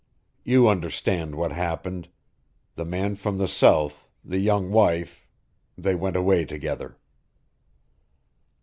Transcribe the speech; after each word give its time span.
You 0.43 0.67
understand 0.67 1.35
what 1.35 1.51
happened. 1.51 2.07
The 2.73 2.85
man 2.85 3.13
from 3.13 3.37
the 3.37 3.47
south 3.47 4.09
the 4.25 4.39
young 4.39 4.71
wife 4.71 5.27
they 5.77 5.93
went 5.93 6.15
away 6.15 6.43
together." 6.43 6.97